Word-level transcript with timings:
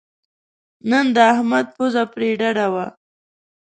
نن 0.89 1.05
د 1.15 1.17
احمد 1.33 1.65
پوزه 1.75 2.03
پرې 2.13 2.29
ډډه 2.39 2.67
وه. 2.73 2.85